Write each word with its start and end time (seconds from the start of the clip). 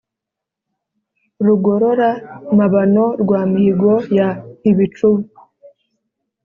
rugorora-mabano 1.45 3.05
rwa 3.21 3.41
mihigo 3.51 3.91
ya 4.17 4.27
mpibicuba 4.59 5.23